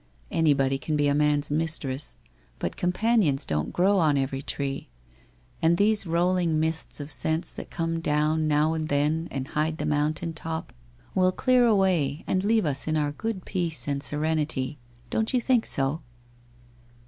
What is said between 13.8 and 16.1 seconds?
and serenity. Don't you think so?'